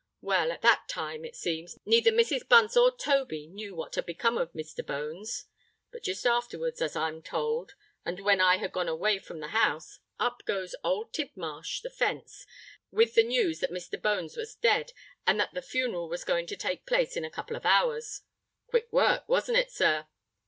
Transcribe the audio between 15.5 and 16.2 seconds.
the funeral